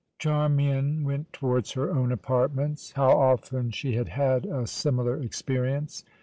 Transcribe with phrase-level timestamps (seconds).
[0.17, 2.93] Charmain went towards her own apartments.
[2.93, 6.03] How often she had had a similar experience!